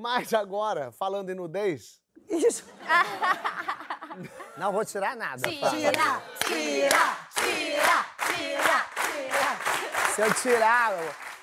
Mas 0.00 0.32
agora, 0.34 0.90
falando 0.92 1.30
em 1.30 1.34
nudez, 1.34 2.00
Isso. 2.28 2.64
Não 4.56 4.72
vou 4.72 4.84
tirar 4.84 5.16
nada. 5.16 5.48
Tira, 5.48 5.70
Tira, 5.70 6.22
tira, 6.44 7.16
tira, 7.34 8.06
tira, 8.26 8.86
tira. 9.06 10.14
Se 10.14 10.20
eu 10.20 10.34
tirar, 10.34 10.92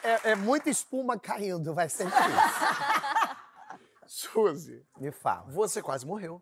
é, 0.03 0.31
é 0.31 0.35
muita 0.35 0.69
espuma 0.69 1.17
caindo, 1.19 1.73
vai 1.73 1.89
ser 1.89 2.05
difícil. 2.05 2.27
Suzy, 4.05 4.85
Me 4.99 5.11
fala. 5.11 5.45
você 5.51 5.81
quase 5.81 6.05
morreu. 6.05 6.41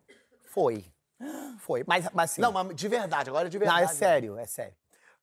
Foi. 0.52 0.84
Foi. 1.60 1.82
Mas, 1.86 2.08
mas 2.12 2.32
assim. 2.32 2.40
Não, 2.42 2.52
mas 2.52 2.74
de 2.76 2.88
verdade, 2.88 3.28
agora 3.30 3.48
de 3.48 3.58
Não, 3.58 3.64
verdade. 3.66 3.84
é 3.90 3.94
sério, 3.94 4.38
é 4.38 4.46
sério. 4.46 4.74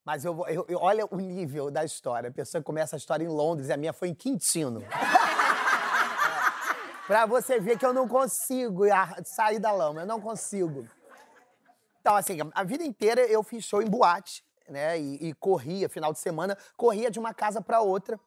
Mas 0.03 0.25
eu, 0.25 0.33
vou- 0.33 0.47
eu, 0.49 0.65
eu- 0.67 0.79
olha 0.79 1.05
o 1.09 1.17
nível 1.17 1.71
da 1.71 1.85
história. 1.85 2.29
A 2.29 2.33
pessoa 2.33 2.61
começa 2.61 2.95
a 2.95 2.97
história 2.97 3.23
em 3.23 3.27
Londres 3.29 3.69
e 3.69 3.73
a 3.73 3.77
minha 3.77 3.93
foi 3.93 4.09
em 4.09 4.13
Quintino. 4.15 4.83
Pra 7.07 7.25
você 7.25 7.59
ver 7.59 7.77
que 7.77 7.85
eu 7.85 7.93
não 7.93 8.07
consigo 8.07 8.83
sair 9.25 9.59
da 9.59 9.71
lama, 9.71 10.01
eu 10.01 10.05
não 10.05 10.19
consigo. 10.19 10.87
Então, 11.99 12.15
assim, 12.15 12.37
a 12.53 12.63
vida 12.63 12.83
inteira 12.83 13.21
eu 13.21 13.41
fiz 13.43 13.63
show 13.63 13.81
em 13.81 13.89
boate, 13.89 14.43
né? 14.67 14.99
E, 14.99 15.29
e 15.29 15.33
corria, 15.33 15.87
final 15.87 16.11
de 16.11 16.19
semana, 16.19 16.57
corria 16.75 17.09
de 17.09 17.19
uma 17.19 17.33
casa 17.33 17.61
pra 17.61 17.81
outra. 17.81 18.19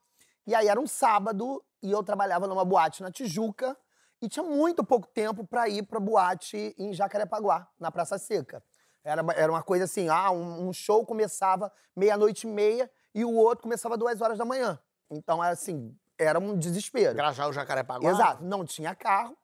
E 0.46 0.54
aí 0.54 0.68
era 0.68 0.80
um 0.80 0.86
sábado 0.86 1.62
e 1.82 1.90
eu 1.90 2.02
trabalhava 2.02 2.46
numa 2.46 2.64
boate 2.64 3.02
na 3.02 3.10
Tijuca 3.10 3.76
e 4.20 4.28
tinha 4.28 4.44
muito 4.44 4.84
pouco 4.84 5.06
tempo 5.08 5.46
pra 5.46 5.68
ir 5.68 5.82
pra 5.82 6.00
boate 6.00 6.74
em 6.78 6.92
Jacarepaguá, 6.92 7.68
na 7.78 7.90
Praça 7.90 8.16
Seca. 8.16 8.62
Era, 9.04 9.22
era 9.34 9.52
uma 9.52 9.62
coisa 9.62 9.84
assim, 9.84 10.08
ah, 10.08 10.30
um, 10.30 10.68
um 10.68 10.72
show 10.72 11.04
começava 11.04 11.70
meia-noite 11.94 12.46
e 12.46 12.50
meia 12.50 12.90
e 13.14 13.24
o 13.24 13.34
outro 13.34 13.62
começava 13.62 13.96
duas 13.96 14.20
horas 14.20 14.38
da 14.38 14.44
manhã. 14.44 14.78
Então, 15.10 15.42
era 15.42 15.52
assim, 15.52 15.96
era 16.18 16.38
um 16.38 16.56
desespero. 16.56 17.14
Grajar 17.14 17.48
o 17.48 17.52
Jacarepaguá? 17.52 18.10
Exato. 18.10 18.44
Não 18.44 18.64
tinha 18.64 18.94
carro. 18.94 19.36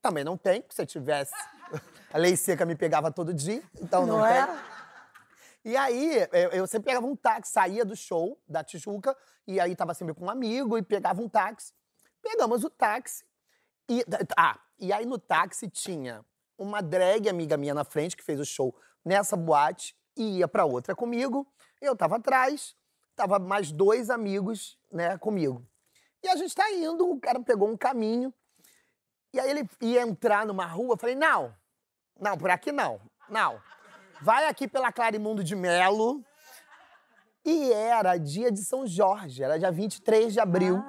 Também 0.00 0.24
não 0.24 0.36
tem, 0.36 0.60
porque 0.60 0.74
se 0.74 0.82
eu 0.82 0.86
tivesse. 0.86 1.32
A 2.12 2.18
lei 2.18 2.36
seca 2.36 2.64
me 2.64 2.76
pegava 2.76 3.10
todo 3.10 3.34
dia, 3.34 3.62
então 3.80 4.06
não, 4.06 4.18
Não 4.18 4.26
tem. 4.26 4.36
é? 4.36 4.48
E 5.64 5.76
aí, 5.76 6.28
eu, 6.32 6.50
eu 6.50 6.66
sempre 6.66 6.86
pegava 6.86 7.04
um 7.06 7.16
táxi, 7.16 7.52
saía 7.52 7.84
do 7.84 7.96
show 7.96 8.40
da 8.48 8.62
Tijuca, 8.62 9.14
e 9.46 9.58
aí 9.58 9.74
tava 9.74 9.92
sempre 9.92 10.14
com 10.14 10.24
um 10.26 10.30
amigo 10.30 10.78
e 10.78 10.82
pegava 10.82 11.20
um 11.20 11.28
táxi. 11.28 11.74
Pegamos 12.22 12.62
o 12.62 12.70
táxi. 12.70 13.24
E, 13.88 14.04
ah, 14.36 14.58
e 14.78 14.92
aí 14.92 15.04
no 15.04 15.18
táxi 15.18 15.68
tinha 15.68 16.24
uma 16.56 16.80
drag 16.80 17.28
amiga 17.28 17.56
minha 17.56 17.74
na 17.74 17.84
frente, 17.84 18.16
que 18.16 18.22
fez 18.22 18.38
o 18.38 18.44
show 18.44 18.74
nessa 19.04 19.36
boate, 19.36 19.94
e 20.16 20.38
ia 20.38 20.48
pra 20.48 20.64
outra 20.64 20.94
comigo. 20.94 21.46
Eu 21.80 21.96
tava 21.96 22.16
atrás, 22.16 22.74
tava 23.16 23.38
mais 23.40 23.72
dois 23.72 24.08
amigos, 24.08 24.78
né, 24.90 25.18
comigo. 25.18 25.66
E 26.26 26.28
a 26.28 26.34
gente 26.34 26.56
tá 26.56 26.68
indo, 26.72 27.08
o 27.08 27.20
cara 27.20 27.38
pegou 27.38 27.68
um 27.68 27.76
caminho, 27.76 28.34
e 29.32 29.38
aí 29.38 29.48
ele 29.48 29.70
ia 29.80 30.02
entrar 30.02 30.44
numa 30.44 30.66
rua, 30.66 30.94
eu 30.94 30.98
falei, 30.98 31.14
não, 31.14 31.54
não, 32.20 32.36
por 32.36 32.50
aqui 32.50 32.72
não, 32.72 33.00
não. 33.28 33.62
Vai 34.20 34.48
aqui 34.48 34.66
pela 34.66 34.90
Clarimundo 34.90 35.44
de 35.44 35.54
Melo. 35.54 36.24
E 37.44 37.72
era 37.72 38.16
dia 38.16 38.50
de 38.50 38.64
São 38.64 38.84
Jorge, 38.84 39.44
era 39.44 39.56
dia 39.56 39.70
23 39.70 40.32
de 40.32 40.40
abril. 40.40 40.82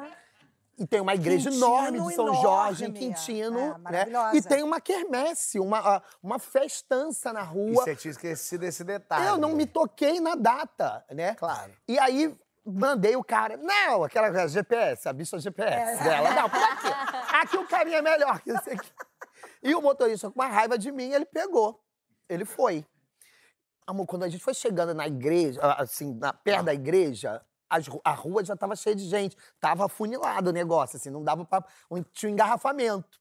E 0.75 0.87
tem 0.87 1.01
uma 1.01 1.13
igreja 1.13 1.51
Quintino 1.51 1.67
enorme 1.67 2.01
de 2.01 2.15
São 2.15 2.27
enorme, 2.29 2.41
Jorge, 2.41 2.85
em. 2.85 2.93
Quintino, 2.93 3.79
É, 3.85 3.91
né? 3.91 4.07
E 4.33 4.41
tem 4.41 4.63
uma 4.63 4.81
quermesse, 4.81 5.59
uma, 5.59 5.97
ah, 5.97 6.01
uma 6.23 6.39
festança 6.39 7.31
na 7.31 7.41
E 7.41 7.45
rua. 7.45 7.83
você 7.83 7.95
tinha 7.95 8.11
esquecido 8.11 8.63
esse 8.63 8.83
detalhe. 8.83 9.27
Eu 9.27 9.37
não 9.37 9.51
me 9.51 9.67
toquei 9.67 10.19
na 10.19 10.33
data, 10.33 11.05
né? 11.11 11.35
Claro. 11.35 11.71
E 11.87 11.99
aí 11.99 12.35
mandei 12.67 13.15
o 13.15 13.23
cara, 13.23 13.57
não, 13.57 14.03
aquela 14.03 14.47
GPS, 14.47 15.07
a 15.07 15.13
bicha 15.13 15.39
GPS 15.39 15.99
É. 16.01 16.03
dela, 16.03 16.31
não, 16.31 16.49
por 16.49 16.61
aqui. 16.61 16.87
Aqui 17.35 17.57
o 17.57 17.67
caminho 17.67 17.97
é 17.97 18.01
melhor 18.01 18.39
que 18.41 18.51
esse 18.51 18.69
aqui. 18.71 18.91
E 19.63 19.73
o 19.73 19.81
motorista, 19.81 20.29
com 20.29 20.39
uma 20.39 20.47
raiva 20.47 20.77
de 20.77 20.91
mim, 20.91 21.11
ele 21.11 21.25
pegou. 21.25 21.81
Ele 22.29 22.43
foi. 22.45 22.85
Amor, 23.85 24.05
quando 24.05 24.23
a 24.23 24.29
gente 24.29 24.43
foi 24.43 24.53
chegando 24.53 24.93
na 24.93 25.07
igreja, 25.07 25.59
assim, 25.77 26.13
na- 26.15 26.33
perto 26.33 26.65
da 26.65 26.73
igreja, 26.73 27.41
as 27.69 27.85
a 28.03 28.11
rua 28.11 28.43
já 28.43 28.55
tava 28.55 28.75
cheia 28.75 28.95
de 28.95 29.05
gente. 29.05 29.35
Tava 29.59 29.85
afunilado 29.85 30.49
o 30.49 30.53
negócio, 30.53 30.97
assim, 30.97 31.09
não 31.09 31.23
dava 31.23 31.45
pra. 31.45 31.63
Tinha 32.11 32.29
um 32.29 32.33
engarrafamento. 32.33 33.19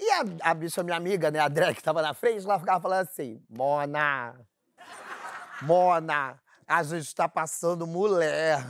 E 0.00 0.10
a, 0.10 0.50
a 0.50 0.54
bicha, 0.54 0.82
minha 0.82 0.96
amiga, 0.96 1.30
né, 1.30 1.38
a 1.38 1.46
Drake, 1.48 1.74
que 1.76 1.82
tava 1.82 2.02
na 2.02 2.12
frente, 2.14 2.44
ela 2.44 2.58
ficava 2.58 2.80
falando 2.80 3.02
assim: 3.02 3.40
Mona, 3.48 4.34
Mona, 5.62 6.40
a 6.72 6.82
gente 6.82 7.14
tá 7.14 7.28
passando 7.28 7.86
mulher. 7.86 8.64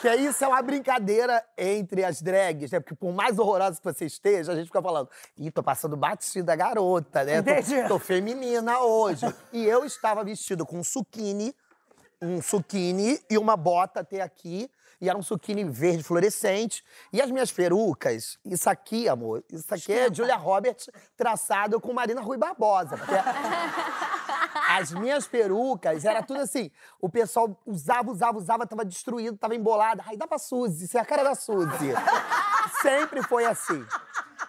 Que 0.00 0.12
isso 0.16 0.44
é 0.44 0.48
uma 0.48 0.60
brincadeira 0.60 1.42
entre 1.56 2.04
as 2.04 2.20
drags, 2.20 2.72
né? 2.72 2.80
Porque 2.80 2.94
por 2.94 3.12
mais 3.12 3.38
horrorosa 3.38 3.78
que 3.78 3.84
você 3.84 4.04
esteja, 4.04 4.52
a 4.52 4.56
gente 4.56 4.66
fica 4.66 4.82
falando, 4.82 5.08
ih, 5.38 5.50
tô 5.50 5.62
passando 5.62 5.96
batida 5.96 6.54
garota, 6.56 7.24
né? 7.24 7.40
Tô, 7.40 7.88
tô 7.88 7.98
feminina 7.98 8.80
hoje. 8.80 9.24
E 9.52 9.64
eu 9.64 9.84
estava 9.84 10.24
vestido 10.24 10.66
com 10.66 10.80
um 10.80 10.84
suquine, 10.84 11.54
um 12.20 12.42
suquine 12.42 13.20
e 13.30 13.38
uma 13.38 13.56
bota 13.56 14.00
até 14.00 14.20
aqui. 14.20 14.68
E 15.00 15.08
era 15.08 15.16
um 15.18 15.22
suquine 15.22 15.64
verde 15.64 16.02
fluorescente. 16.02 16.84
E 17.12 17.22
as 17.22 17.30
minhas 17.30 17.50
perucas, 17.50 18.38
isso 18.44 18.68
aqui, 18.68 19.08
amor, 19.08 19.42
isso 19.50 19.72
aqui 19.72 19.92
é 19.92 20.12
Julia 20.12 20.36
Roberts 20.36 20.90
traçado 21.16 21.80
com 21.80 21.92
Marina 21.92 22.20
Rui 22.20 22.36
Barbosa. 22.36 22.96
Porque 22.96 23.14
as 24.78 24.92
minhas 24.92 25.26
perucas 25.26 26.04
era 26.04 26.22
tudo 26.22 26.40
assim. 26.40 26.70
O 27.00 27.08
pessoal 27.08 27.56
usava, 27.66 28.10
usava, 28.10 28.38
usava, 28.38 28.66
tava 28.66 28.84
destruído, 28.84 29.36
tava 29.36 29.54
embolado. 29.54 30.02
Ai, 30.06 30.16
dá 30.16 30.26
pra 30.26 30.38
Suzy, 30.38 30.84
isso 30.84 30.96
é 30.96 31.00
a 31.00 31.04
cara 31.04 31.22
da 31.24 31.34
Suzy. 31.34 31.92
Sempre 32.80 33.22
foi 33.22 33.44
assim. 33.44 33.84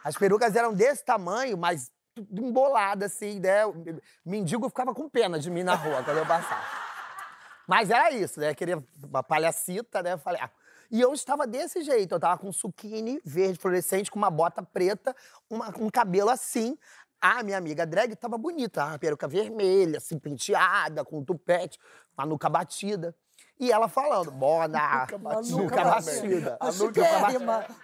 As 0.03 0.15
perucas 0.15 0.55
eram 0.55 0.73
desse 0.73 1.03
tamanho, 1.03 1.57
mas 1.57 1.91
tudo 2.15 2.45
embolado, 2.45 3.05
assim, 3.05 3.39
né? 3.39 3.65
O 3.65 3.73
mendigo 4.25 4.67
ficava 4.69 4.93
com 4.93 5.09
pena 5.09 5.39
de 5.39 5.49
mim 5.49 5.63
na 5.63 5.75
rua 5.75 6.03
quando 6.03 6.17
eu 6.17 6.25
passava. 6.25 6.61
Mas 7.67 7.89
era 7.89 8.11
isso, 8.11 8.39
né? 8.39 8.53
Queria 8.53 8.83
uma 9.03 9.23
palhacita, 9.23 10.03
né? 10.03 10.13
Eu 10.13 10.17
Falei, 10.19 10.41
ah. 10.41 10.49
E 10.91 11.01
eu 11.01 11.11
estava 11.13 11.47
desse 11.47 11.81
jeito. 11.81 12.13
Eu 12.13 12.19
tava 12.19 12.37
com 12.37 12.49
um 12.49 12.53
suquine 12.53 13.19
verde 13.25 13.57
fluorescente, 13.57 14.11
com 14.11 14.19
uma 14.19 14.29
bota 14.29 14.61
preta, 14.61 15.15
uma- 15.49 15.73
um 15.79 15.89
cabelo 15.89 16.29
assim. 16.29 16.77
A 17.25 17.41
minha 17.41 17.57
amiga 17.57 17.85
drag 17.85 18.13
tava 18.17 18.37
bonita, 18.37 18.83
uma 18.85 18.99
peruca 18.99 19.29
vermelha, 19.29 19.97
assim, 19.97 20.19
penteada, 20.19 21.05
com 21.05 21.19
um 21.19 21.23
tupete, 21.23 21.79
uma 22.17 22.25
nuca 22.25 22.49
batida. 22.49 23.15
E 23.57 23.71
ela 23.71 23.87
falando, 23.87 24.29
Bona, 24.29 25.07
nuca 25.49 25.85
batida. 25.85 26.57
A 26.59 26.67
A 26.67 26.71
nuca 26.73 27.01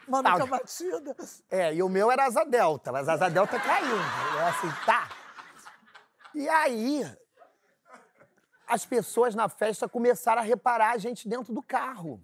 uma 0.06 0.24
Tá. 0.24 0.32
nuca 0.34 0.46
batida. 0.46 1.16
É, 1.50 1.74
e 1.74 1.82
o 1.82 1.88
meu 1.88 2.12
era 2.12 2.26
asa 2.26 2.44
delta, 2.44 2.92
mas 2.92 3.08
asa 3.08 3.30
delta 3.30 3.58
caiu. 3.58 3.96
É 4.40 4.50
assim, 4.50 4.70
tá. 4.86 5.08
E 6.36 6.50
aí, 6.50 7.10
as 8.68 8.86
pessoas 8.86 9.34
na 9.36 9.48
festa 9.48 9.88
começaram 9.88 10.42
a 10.42 10.44
reparar 10.44 10.92
a 10.92 10.98
gente 10.98 11.30
dentro 11.30 11.54
do 11.54 11.64
carro. 11.64 12.22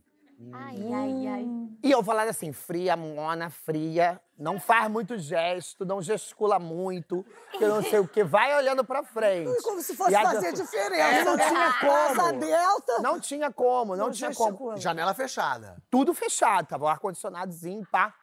Ai, 0.51 0.93
ai, 0.93 1.27
ai. 1.27 1.47
E 1.81 1.89
eu 1.91 2.03
falava 2.03 2.29
assim, 2.29 2.51
fria, 2.51 2.97
mona, 2.97 3.49
fria, 3.49 4.19
não 4.37 4.59
faz 4.59 4.89
muito 4.91 5.17
gesto, 5.17 5.85
não 5.85 6.01
gesticula 6.01 6.59
muito, 6.59 7.25
que 7.51 7.63
eu 7.63 7.69
não 7.69 7.81
sei 7.83 7.99
o 7.99 8.07
quê, 8.07 8.23
vai 8.23 8.55
olhando 8.55 8.83
pra 8.83 9.01
frente. 9.03 9.61
Como 9.63 9.81
se 9.81 9.95
fosse 9.95 10.11
E 10.11 10.15
a- 10.15 10.21
fazer 10.23 10.51
diferença. 10.53 11.01
É, 11.03 11.23
não 11.23 11.37
tinha 11.37 11.73
como. 11.79 11.91
Asa 12.21 12.33
delta. 12.33 12.99
Não 13.01 13.19
tinha 13.19 13.51
como, 13.51 13.95
não, 13.95 14.05
Não 14.07 14.11
tinha 14.11 14.33
como. 14.33 14.49
gesticula. 14.49 14.77
Janela 14.77 15.13
fechada. 15.13 15.77
tudo 15.89 16.13
fechado, 16.13 16.67
tava 16.67 16.85
o 16.85 16.87
ar-condicionadozinho, 16.87 17.85
pá. 17.91 18.13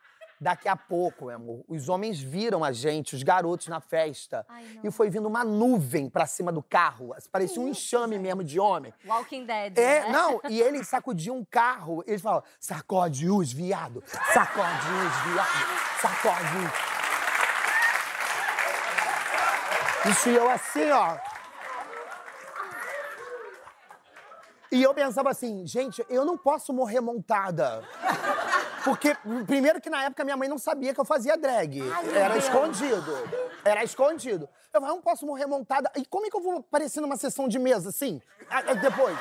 Daqui 0.42 0.68
a 0.68 0.74
pouco, 0.74 1.26
meu 1.26 1.36
amor, 1.36 1.64
os 1.68 1.88
homens 1.88 2.20
viram 2.20 2.64
a 2.64 2.72
gente, 2.72 3.14
os 3.14 3.22
garotos 3.22 3.68
na 3.68 3.80
festa. 3.80 4.44
Ai, 4.48 4.80
e 4.82 4.90
foi 4.90 5.08
vindo 5.08 5.28
uma 5.28 5.44
nuvem 5.44 6.10
pra 6.10 6.26
cima 6.26 6.50
do 6.50 6.60
carro. 6.60 7.14
Parecia 7.30 7.62
um 7.62 7.68
enxame 7.68 8.18
mesmo 8.18 8.42
de 8.42 8.58
homem. 8.58 8.92
Walking 9.06 9.46
Dead. 9.46 9.78
É, 9.78 10.00
né? 10.00 10.08
não, 10.08 10.40
e 10.50 10.60
ele 10.60 10.82
sacudia 10.82 11.32
um 11.32 11.44
carro, 11.44 12.02
eles 12.08 12.20
falavam, 12.20 12.42
sacode 12.58 13.30
os 13.30 13.52
viado, 13.52 14.02
sacode 14.34 14.88
os 14.88 15.16
viado, 15.32 15.48
sacode 16.00 16.56
os. 20.04 20.10
Isso 20.10 20.28
e 20.28 20.34
eu 20.34 20.50
assim, 20.50 20.90
ó. 20.90 21.18
E 24.72 24.82
eu 24.82 24.92
pensava 24.92 25.30
assim, 25.30 25.64
gente, 25.68 26.04
eu 26.08 26.24
não 26.24 26.36
posso 26.36 26.72
morrer 26.72 27.00
montada. 27.00 27.84
Porque, 28.84 29.16
primeiro 29.46 29.80
que 29.80 29.88
na 29.88 30.04
época 30.04 30.24
minha 30.24 30.36
mãe 30.36 30.48
não 30.48 30.58
sabia 30.58 30.92
que 30.92 31.00
eu 31.00 31.04
fazia 31.04 31.36
drag. 31.36 31.82
meu 31.82 32.14
Era 32.14 32.36
escondido. 32.36 33.12
Era 33.64 33.84
escondido. 33.84 34.48
Eu 34.72 34.80
falei, 34.80 34.90
eu 34.90 34.94
não 34.96 35.02
posso 35.02 35.26
morrer 35.26 35.46
montada. 35.46 35.90
E 35.96 36.04
como 36.04 36.26
é 36.26 36.30
que 36.30 36.36
eu 36.36 36.40
vou 36.40 36.58
aparecer 36.58 37.00
numa 37.00 37.16
sessão 37.16 37.46
de 37.46 37.58
mesa, 37.58 37.90
assim? 37.90 38.20
Ah, 38.50 38.62
ah, 38.66 38.74
Depois. 38.74 39.18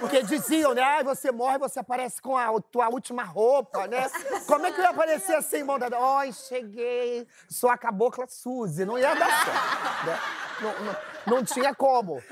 Porque 0.00 0.22
diziam, 0.22 0.74
né? 0.74 0.82
Ai, 0.82 1.04
você 1.04 1.32
morre, 1.32 1.58
você 1.58 1.80
aparece 1.80 2.20
com 2.20 2.36
a 2.36 2.60
tua 2.60 2.88
última 2.88 3.22
roupa, 3.22 3.86
né? 3.86 4.06
Como 4.46 4.66
é 4.66 4.72
que 4.72 4.78
eu 4.78 4.84
ia 4.84 4.90
aparecer 4.90 5.34
assim, 5.34 5.62
montada? 5.62 5.98
Oi, 5.98 6.32
cheguei, 6.32 7.26
sou 7.48 7.70
a 7.70 7.78
cabocla 7.78 8.26
Suzy. 8.28 8.84
Não 8.84 8.98
ia 8.98 9.14
dar 9.14 9.44
certo. 9.44 10.06
Né? 10.06 10.20
Não, 10.60 10.84
não, 10.84 10.96
não 11.26 11.44
tinha 11.44 11.74
como. 11.74 12.22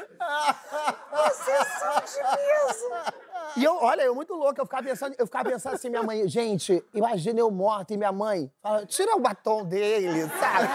E 3.57 3.63
eu, 3.65 3.77
olha, 3.77 4.03
eu 4.03 4.15
muito 4.15 4.35
louco, 4.35 4.61
eu 4.61 4.65
ficava 4.67 4.83
pensando, 4.83 5.15
eu 5.19 5.27
ficava 5.27 5.49
pensando 5.49 5.75
assim, 5.75 5.89
minha 5.89 6.03
mãe, 6.03 6.27
gente, 6.29 6.85
imagina 6.93 7.39
eu 7.41 7.51
morta 7.51 7.95
e 7.95 7.97
minha 7.97 8.11
mãe 8.13 8.51
fala, 8.63 8.85
tira 8.87 9.15
o 9.17 9.21
batom 9.21 9.65
dele, 9.65 10.29
sabe? 10.41 10.69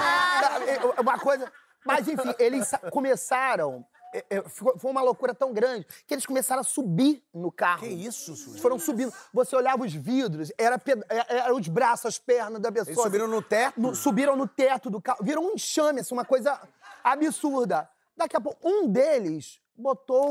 Uma 1.01 1.19
coisa. 1.19 1.51
Mas 1.85 2.07
enfim, 2.07 2.33
eles 2.39 2.71
começaram. 2.91 3.85
é, 4.13 4.23
é, 4.29 4.41
Foi 4.43 4.91
uma 4.91 5.01
loucura 5.01 5.33
tão 5.33 5.51
grande 5.53 5.85
que 6.07 6.13
eles 6.13 6.25
começaram 6.25 6.61
a 6.61 6.63
subir 6.63 7.23
no 7.33 7.51
carro. 7.51 7.81
Que 7.81 7.87
isso, 7.87 8.35
Suzy? 8.35 8.51
Eles 8.51 8.61
foram 8.61 8.79
subindo. 8.79 9.13
Você 9.33 9.55
olhava 9.55 9.83
os 9.83 9.93
vidros, 9.93 10.51
era, 10.57 10.77
peda- 10.79 11.05
é- 11.09 11.37
era 11.37 11.53
os 11.53 11.67
braços, 11.67 12.05
as 12.05 12.19
pernas 12.19 12.61
da 12.61 12.71
pessoa. 12.71 12.91
Eles 12.93 13.01
subiram 13.03 13.27
no 13.27 13.41
teto? 13.41 13.79
No- 13.79 13.95
subiram 13.95 14.35
no 14.35 14.47
teto 14.47 14.89
do 14.89 15.01
carro. 15.01 15.19
Viram 15.21 15.43
um 15.43 15.51
enxame, 15.53 15.99
assim, 16.01 16.13
uma 16.13 16.25
coisa 16.25 16.59
absurda. 17.03 17.89
Daqui 18.19 18.35
a 18.35 18.41
pouco, 18.41 18.59
um 18.67 18.85
deles 18.87 19.59
botou 19.75 20.27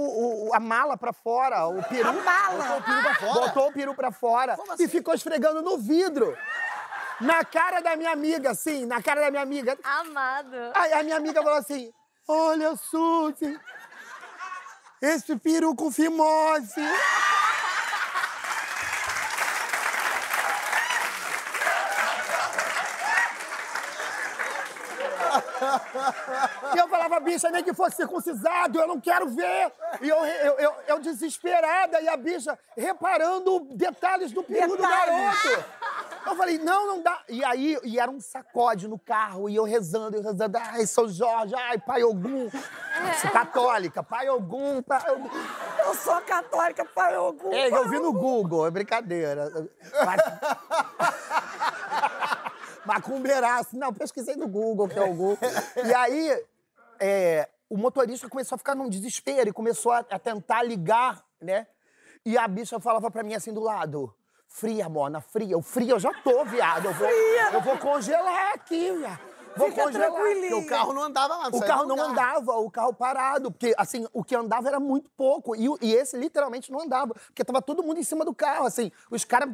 o- 0.48 0.54
a 0.54 0.60
mala 0.60 0.94
pra 0.96 1.10
fora, 1.12 1.66
o 1.66 1.82
peru. 1.84 2.12
mala? 2.22 2.64
Botou 2.64 2.76
o 2.78 2.82
peru 2.82 3.02
pra 3.02 3.14
fora. 3.14 3.40
Botou 3.46 3.68
o 3.68 3.72
peru 3.72 3.94
pra 3.94 4.12
fora 4.12 4.58
assim? 4.74 4.84
e 4.84 4.88
ficou 4.88 5.14
esfregando 5.14 5.62
no 5.62 5.78
vidro. 5.78 6.36
Na 7.20 7.42
cara 7.44 7.80
da 7.80 7.96
minha 7.96 8.12
amiga, 8.12 8.50
assim, 8.50 8.84
na 8.84 9.02
cara 9.02 9.22
da 9.22 9.30
minha 9.30 9.42
amiga. 9.42 9.76
Amado. 9.82 10.54
Aí 10.74 10.92
a 10.92 11.02
minha 11.02 11.16
amiga 11.16 11.42
falou 11.42 11.58
assim: 11.58 11.90
Olha, 12.28 12.76
Suzy, 12.76 13.58
esse 15.00 15.34
peru 15.36 15.74
com 15.74 15.90
fimose. 15.90 16.74
E 26.74 26.78
eu 26.78 26.88
falava, 26.88 27.20
bicha, 27.20 27.50
nem 27.50 27.62
que 27.64 27.72
fosse 27.74 27.96
circuncisado, 27.96 28.78
eu 28.80 28.86
não 28.86 29.00
quero 29.00 29.28
ver. 29.28 29.72
E 30.00 30.08
eu, 30.08 30.24
eu, 30.24 30.52
eu, 30.58 30.74
eu 30.88 30.98
desesperada, 31.00 32.00
e 32.00 32.08
a 32.08 32.16
bicha 32.16 32.58
reparando 32.76 33.60
detalhes 33.72 34.32
do 34.32 34.42
peru 34.42 34.76
do 34.76 34.82
garoto. 34.82 35.64
Eu 36.26 36.36
falei, 36.36 36.58
não, 36.58 36.86
não 36.86 37.02
dá. 37.02 37.20
E 37.28 37.42
aí, 37.44 37.78
e 37.84 37.98
era 37.98 38.10
um 38.10 38.20
sacode 38.20 38.86
no 38.86 38.98
carro, 38.98 39.48
e 39.48 39.56
eu 39.56 39.64
rezando, 39.64 40.16
eu 40.16 40.22
rezando, 40.22 40.58
ai, 40.58 40.86
São 40.86 41.08
Jorge, 41.08 41.54
ai, 41.54 41.78
Pai 41.78 42.02
Ogum. 42.04 42.50
Sou 43.20 43.30
católica, 43.30 44.02
Pai 44.02 44.28
Ogum, 44.28 44.82
Pai 44.82 45.02
Ogum. 45.10 45.30
Eu 45.86 45.94
sou 45.94 46.20
católica, 46.20 46.84
pai 46.84 47.16
Ogum. 47.16 47.52
É, 47.52 47.70
pai 47.70 47.80
eu 47.80 47.88
vi 47.88 47.98
no 47.98 48.12
Google, 48.12 48.66
é 48.66 48.70
brincadeira. 48.70 49.50
Mas- 50.04 51.07
Macumbeiraço. 52.88 53.76
Não, 53.76 53.92
pesquisei 53.92 54.34
no 54.34 54.48
Google, 54.48 54.88
que 54.88 54.98
é 54.98 55.02
o 55.02 55.14
Google. 55.14 55.38
E 55.84 55.94
aí, 55.94 56.44
é, 56.98 57.48
o 57.68 57.76
motorista 57.76 58.28
começou 58.28 58.56
a 58.56 58.58
ficar 58.58 58.74
num 58.74 58.88
desespero 58.88 59.50
e 59.50 59.52
começou 59.52 59.92
a, 59.92 59.98
a 59.98 60.18
tentar 60.18 60.62
ligar, 60.62 61.22
né? 61.40 61.66
E 62.24 62.36
a 62.36 62.48
bicha 62.48 62.80
falava 62.80 63.10
pra 63.10 63.22
mim 63.22 63.34
assim 63.34 63.52
do 63.52 63.60
lado. 63.60 64.12
Fria, 64.48 64.88
Mona, 64.88 65.20
fria. 65.20 65.56
O 65.56 65.62
frio 65.62 65.90
eu 65.90 66.00
já 66.00 66.12
tô, 66.22 66.44
viado. 66.46 66.86
Eu 66.86 66.94
vou, 66.94 67.08
eu 67.08 67.60
vou 67.60 67.78
congelar 67.78 68.54
aqui, 68.54 68.90
viado. 68.92 69.20
Vou 69.56 69.68
Fica 69.68 69.82
congelar. 69.82 70.10
Porque 70.10 70.54
o 70.54 70.66
carro 70.66 70.92
não 70.92 71.02
andava 71.02 71.36
lá. 71.36 71.48
O 71.48 71.60
carro 71.60 71.86
não 71.86 72.00
andava, 72.00 72.52
o 72.56 72.70
carro 72.70 72.94
parado. 72.94 73.50
Porque, 73.50 73.74
assim, 73.76 74.06
o 74.12 74.24
que 74.24 74.34
andava 74.34 74.68
era 74.68 74.80
muito 74.80 75.10
pouco. 75.10 75.54
E, 75.54 75.66
e 75.82 75.94
esse 75.94 76.16
literalmente 76.16 76.72
não 76.72 76.80
andava. 76.80 77.14
Porque 77.14 77.44
tava 77.44 77.60
todo 77.60 77.82
mundo 77.82 77.98
em 77.98 78.04
cima 78.04 78.24
do 78.24 78.34
carro, 78.34 78.66
assim. 78.66 78.90
Os 79.10 79.24
caras 79.24 79.50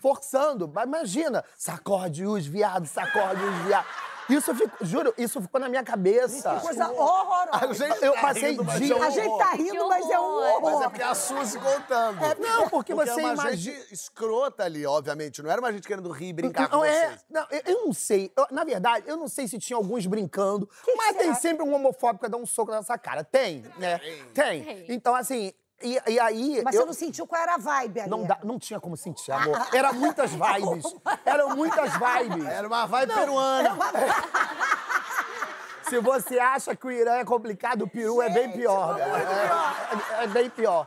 forçando. 0.00 0.70
Mas 0.72 0.84
imagina, 0.86 1.44
sacode 1.56 2.24
os 2.26 2.46
viados, 2.46 2.90
sacode 2.90 3.42
os 3.42 3.54
viados. 3.66 3.90
Isso 4.26 4.54
ficou, 4.54 4.78
juro, 4.86 5.12
isso 5.18 5.38
ficou 5.38 5.60
na 5.60 5.68
minha 5.68 5.84
cabeça. 5.84 6.54
Que 6.54 6.60
coisa 6.62 6.88
horrorosa. 6.90 7.50
A 7.66 7.72
gente 7.74 8.02
Eu 8.02 8.14
tá 8.14 8.20
passei 8.22 8.50
rindo, 8.52 8.64
mas 8.64 8.78
dias- 8.78 8.90
é 8.90 8.94
um 8.94 9.02
A 9.02 9.10
gente 9.10 9.28
horror. 9.28 9.38
tá 9.38 9.50
rindo, 9.50 9.88
mas 9.88 10.10
é 10.10 10.18
um 10.18 10.22
horror. 10.22 10.62
Mas 10.62 10.80
é 10.80 10.88
porque 10.88 11.02
é 11.02 11.04
a 11.04 11.14
Suzy 11.14 11.58
contando. 11.58 12.18
não, 12.40 12.68
porque 12.70 12.94
você 12.94 13.10
é 13.10 13.14
uma 13.16 13.32
imagina- 13.34 13.54
gente 13.56 13.92
escrota 13.92 14.64
ali, 14.64 14.86
obviamente. 14.86 15.42
Não 15.42 15.50
era 15.50 15.60
uma 15.60 15.70
gente 15.70 15.86
querendo 15.86 16.10
rir 16.10 16.28
e 16.28 16.32
brincar 16.32 16.70
com 16.70 16.76
Não, 16.76 16.84
é, 16.86 17.08
vocês. 17.08 17.24
não, 17.28 17.46
eu, 17.50 17.60
eu 17.66 17.84
não 17.84 17.92
sei. 17.92 18.32
Eu- 18.34 18.46
na 18.50 18.64
verdade, 18.64 19.04
eu 19.06 19.18
não 19.18 19.28
sei 19.28 19.46
se 19.46 19.58
tinha 19.58 19.76
alguns 19.76 20.06
brincando, 20.06 20.66
mas 20.96 21.08
que 21.08 21.14
tem 21.18 21.22
será? 21.26 21.34
sempre 21.34 21.62
um 21.62 21.74
homofóbico 21.74 22.24
que 22.24 22.30
dá 22.30 22.38
um 22.38 22.46
soco 22.46 22.70
nessa 22.72 22.96
cara. 22.96 23.22
Tem, 23.24 23.62
né? 23.76 23.98
Tem. 24.32 24.64
Tem. 24.64 24.86
Então, 24.88 25.14
assim, 25.14 25.52
e, 25.84 26.12
e 26.12 26.20
aí. 26.20 26.62
Mas 26.64 26.74
eu, 26.74 26.80
você 26.82 26.86
não 26.86 26.92
sentiu 26.94 27.26
qual 27.26 27.40
era 27.40 27.54
a 27.54 27.58
vibe 27.58 28.00
ali? 28.00 28.10
Não, 28.10 28.24
dá- 28.24 28.38
não 28.42 28.58
tinha 28.58 28.80
como 28.80 28.96
sentir, 28.96 29.32
amor. 29.32 29.58
Era 29.74 29.92
muitas 29.92 30.30
vibes. 30.32 30.94
Eram 31.24 31.56
muitas 31.56 31.90
vibes. 31.94 32.46
Era 32.46 32.66
uma 32.66 32.86
vibe 32.86 33.12
peruana. 33.14 33.70
Se 35.88 35.98
você 36.00 36.38
acha 36.38 36.74
que 36.74 36.86
o 36.86 36.90
Irã 36.90 37.16
é 37.16 37.24
complicado, 37.24 37.82
o 37.82 37.88
peru 37.88 38.22
é 38.22 38.30
bem 38.30 38.50
pior. 38.52 38.98
É, 38.98 40.20
é- 40.20 40.24
é 40.24 40.26
bem 40.26 40.48
pior. 40.48 40.86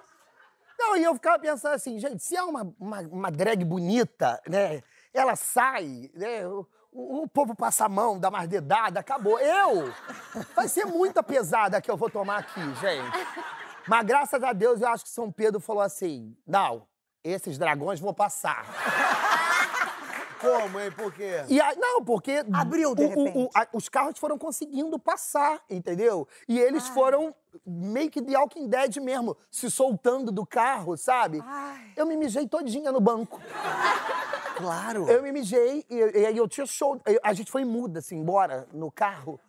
Não, 0.77 0.95
e 0.97 1.03
eu 1.03 1.13
ficava 1.13 1.39
pensando 1.39 1.73
assim, 1.73 1.99
gente, 1.99 2.21
se 2.23 2.35
é 2.35 2.44
uma, 2.44 2.71
uma, 2.79 2.99
uma 3.01 3.31
drag 3.31 3.63
bonita, 3.63 4.41
né? 4.47 4.81
Ela 5.13 5.35
sai, 5.35 6.09
né? 6.13 6.45
O, 6.47 6.67
o- 6.91 7.23
o 7.23 7.27
povo 7.27 7.55
passa 7.55 7.85
a 7.85 7.89
mão, 7.89 8.19
dá 8.19 8.29
mais 8.31 8.47
dedada, 8.47 8.99
acabou. 8.99 9.39
Eu? 9.39 9.94
Vai 10.55 10.67
ser 10.67 10.85
muita 10.85 11.21
pesada 11.23 11.81
que 11.81 11.89
eu 11.89 11.97
vou 11.97 12.09
tomar 12.09 12.39
aqui, 12.39 12.61
gente. 12.75 13.27
Mas 13.88 14.06
graças 14.06 14.44
a 14.44 14.54
Deus 14.54 14.81
eu 14.81 14.88
acho 14.88 15.04
que 15.04 15.10
São 15.10 15.31
Pedro 15.31 15.60
falou 15.60 15.81
assim: 15.81 16.36
não, 16.45 16.88
esses 17.24 17.57
dragões 17.57 18.00
vão 18.00 18.13
passar. 18.13 18.66
Como, 20.39 20.80
hein? 20.80 20.92
Por 20.92 21.12
quê? 21.12 21.44
E 21.50 21.60
aí, 21.60 21.75
não, 21.78 22.04
porque. 22.06 22.44
Abriu, 22.54 22.94
de 22.94 23.01
o- 23.01 23.06
o- 23.06 23.10
repente. 23.10 23.38
o- 23.38 23.50
a- 23.56 23.68
os 23.74 23.89
carros 23.89 24.19
foram 24.19 24.38
conseguindo 24.38 25.00
passar, 25.00 25.60
entendeu? 25.68 26.28
E 26.48 26.60
eles 26.60 26.88
foram 26.89 27.34
meio 27.66 28.12
que 28.12 28.22
de 28.22 28.36
Walking 28.38 28.68
Dead 28.69 28.98
mesmo, 28.98 29.36
se 29.50 29.69
soltando 29.72 30.31
do 30.31 30.45
carro, 30.45 30.95
sabe? 30.95 31.42
Ai. 31.44 31.92
Eu 31.95 32.06
me 32.06 32.16
mijei 32.16 32.48
todinha 32.48 32.92
no 32.92 33.01
banco. 33.01 33.42
Claro. 34.57 35.10
Eu 35.10 35.24
me 35.24 35.31
mijei 35.31 35.83
e, 35.90 35.95
e 36.19 36.25
aí 36.28 36.38
eu 36.38 36.48
tinha 36.48 36.68
show. 36.68 37.01
eu- 37.07 37.19
a 37.24 37.33
gente 37.33 37.51
foi 37.51 37.66
muda, 37.66 37.98
assim, 38.00 38.18
embora 38.18 38.68
no 38.72 38.92
carro. 38.92 39.40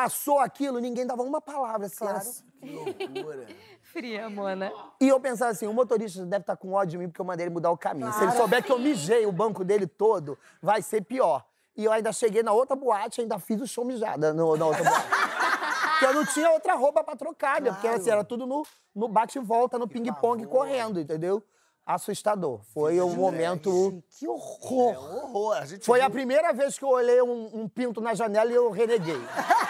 Passou 0.00 0.38
aquilo, 0.38 0.78
ninguém 0.78 1.04
dava 1.04 1.24
uma 1.24 1.40
palavra, 1.40 1.86
assim. 1.86 2.04
era- 2.04 2.20
Que 2.60 2.70
loucura. 2.72 3.46
Fria, 3.82 4.30
Mona. 4.30 4.72
E 5.00 5.08
eu 5.08 5.18
pensava 5.18 5.50
assim, 5.50 5.66
o 5.66 5.72
motorista 5.72 6.24
deve 6.24 6.42
estar 6.44 6.56
com 6.56 6.72
ódio 6.72 6.92
de 6.92 6.98
mim 6.98 7.08
porque 7.08 7.20
eu 7.20 7.24
mandei 7.24 7.46
ele 7.46 7.52
mudar 7.52 7.72
o 7.72 7.76
caminho. 7.76 8.12
Se 8.12 8.22
ele 8.22 8.30
souber 8.32 8.62
que 8.62 8.70
eu 8.70 8.78
mijei 8.78 9.26
o 9.26 9.32
banco 9.32 9.64
dele 9.64 9.88
todo, 9.88 10.38
vai 10.62 10.82
ser 10.82 11.00
pior. 11.02 11.44
E 11.76 11.84
eu 11.84 11.90
ainda 11.90 12.12
cheguei 12.12 12.44
na 12.44 12.52
outra 12.52 12.76
boate, 12.76 13.20
ainda 13.22 13.40
fiz 13.40 13.60
o 13.60 13.66
show 13.66 13.84
mijada 13.84 14.32
no, 14.32 14.56
na 14.56 14.66
outra 14.66 14.84
boate. 14.84 15.06
porque 15.98 16.04
eu 16.04 16.14
não 16.14 16.24
tinha 16.26 16.48
outra 16.52 16.74
roupa 16.74 17.02
pra 17.02 17.16
trocar, 17.16 17.60
né? 17.60 17.72
Porque 17.72 17.88
assim, 17.88 18.10
era 18.10 18.22
tudo 18.22 18.46
no, 18.46 18.64
no 18.94 19.08
bate 19.08 19.36
e 19.38 19.42
volta, 19.42 19.78
no 19.80 19.88
ping-pong, 19.88 20.46
correndo, 20.46 21.00
entendeu? 21.00 21.42
Assustador. 21.84 22.60
Foi 22.74 23.00
um 23.00 23.16
momento... 23.16 24.00
Que 24.10 24.28
horror. 24.28 24.92
É 24.92 24.98
horror. 24.98 25.56
A 25.56 25.64
gente 25.64 25.86
Foi 25.86 26.00
a 26.00 26.04
viu- 26.04 26.12
primeira 26.12 26.52
vez 26.52 26.78
que 26.78 26.84
eu 26.84 26.90
olhei 26.90 27.20
um, 27.22 27.62
um 27.62 27.66
pinto 27.68 27.98
na 28.00 28.12
janela 28.14 28.52
e 28.52 28.54
eu 28.54 28.70
reneguei. 28.70 29.16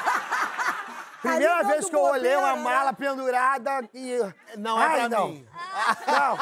Primeira 1.20 1.62
vez 1.64 1.88
que 1.88 1.96
eu 1.96 2.00
olhei 2.02 2.36
uma 2.36 2.56
mala 2.56 2.92
pendurada 2.92 3.88
e. 3.92 4.18
Não 4.56 4.80
é 4.80 4.86
Ai, 4.86 4.96
pra 4.98 5.08
não. 5.08 5.28
mim. 5.28 5.46
Não. 6.06 6.38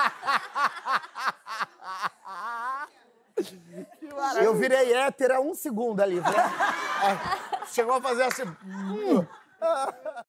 Eu 4.42 4.54
virei 4.54 4.94
hétera 4.94 5.40
um 5.40 5.54
segundo 5.54 6.00
ali. 6.00 6.22
Chegou 7.68 7.94
a 7.94 8.00
fazer 8.00 8.24
assim. 8.24 8.44